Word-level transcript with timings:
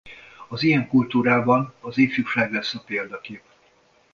Az 0.47 0.63
ilyen 0.63 0.87
kultúrában 0.87 1.73
az 1.79 1.97
ifjúság 1.97 2.51
lesz 2.53 2.73
a 2.73 2.83
példakép. 2.85 3.43